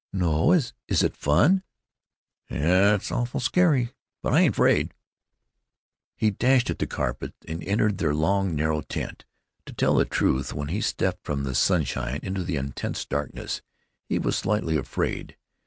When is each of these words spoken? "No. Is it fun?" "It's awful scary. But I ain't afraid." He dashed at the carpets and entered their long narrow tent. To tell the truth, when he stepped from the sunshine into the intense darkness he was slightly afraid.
"No. 0.11 0.51
Is 0.51 0.73
it 0.89 1.15
fun?" 1.15 1.61
"It's 2.47 3.11
awful 3.11 3.39
scary. 3.39 3.91
But 4.23 4.33
I 4.33 4.39
ain't 4.39 4.55
afraid." 4.55 4.95
He 6.15 6.31
dashed 6.31 6.71
at 6.71 6.79
the 6.79 6.87
carpets 6.87 7.35
and 7.47 7.63
entered 7.63 7.99
their 7.99 8.15
long 8.15 8.55
narrow 8.55 8.81
tent. 8.81 9.25
To 9.67 9.73
tell 9.73 9.93
the 9.97 10.05
truth, 10.05 10.53
when 10.55 10.69
he 10.69 10.81
stepped 10.81 11.23
from 11.23 11.43
the 11.43 11.53
sunshine 11.53 12.19
into 12.23 12.43
the 12.43 12.55
intense 12.55 13.05
darkness 13.05 13.61
he 14.09 14.17
was 14.17 14.35
slightly 14.35 14.75
afraid. 14.75 15.37